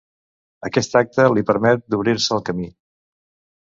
Aquest 0.69 0.95
acte 1.01 1.27
li 1.35 1.45
permet 1.51 1.85
d'obrir-se 1.95 2.35
el 2.39 2.45
camí. 2.49 2.67